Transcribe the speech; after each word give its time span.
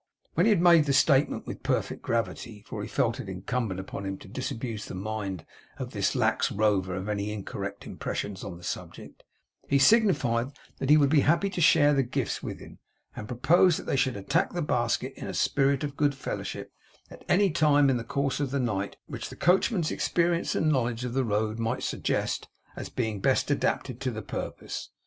When 0.33 0.47
he 0.47 0.49
had 0.49 0.63
made 0.63 0.85
the 0.85 0.93
statement 0.93 1.45
with 1.45 1.61
perfect 1.61 2.01
gravity; 2.01 2.63
for 2.65 2.81
he 2.81 2.87
felt 2.87 3.19
it 3.19 3.29
incumbent 3.29 3.93
on 3.93 4.03
him 4.03 4.17
to 4.17 4.27
disabuse 4.27 4.85
the 4.85 4.95
mind 4.95 5.45
of 5.77 5.91
this 5.91 6.15
lax 6.15 6.51
rover 6.51 6.95
of 6.95 7.07
any 7.07 7.31
incorrect 7.31 7.85
impressions 7.85 8.43
on 8.43 8.57
the 8.57 8.63
subject; 8.63 9.21
he 9.67 9.77
signified 9.77 10.53
that 10.79 10.89
he 10.89 10.97
would 10.97 11.11
be 11.11 11.19
happy 11.19 11.51
to 11.51 11.61
share 11.61 11.93
the 11.93 12.01
gifts 12.01 12.41
with 12.41 12.59
him, 12.59 12.79
and 13.15 13.27
proposed 13.27 13.77
that 13.77 13.83
they 13.85 13.95
should 13.95 14.17
attack 14.17 14.53
the 14.53 14.63
basket 14.63 15.13
in 15.15 15.27
a 15.27 15.35
spirit 15.35 15.83
of 15.83 15.95
good 15.97 16.15
fellowship 16.15 16.71
at 17.11 17.23
any 17.29 17.51
time 17.51 17.87
in 17.87 17.97
the 17.97 18.03
course 18.03 18.39
of 18.39 18.49
the 18.49 18.59
night 18.59 18.97
which 19.05 19.29
the 19.29 19.35
coachman's 19.35 19.91
experience 19.91 20.55
and 20.55 20.71
knowledge 20.71 21.05
of 21.05 21.13
the 21.13 21.23
road 21.23 21.59
might 21.59 21.83
suggest, 21.83 22.47
as 22.75 22.89
being 22.89 23.19
best 23.19 23.51
adapted 23.51 24.01
to 24.01 24.09
the 24.09 24.23
purpose. 24.23 24.89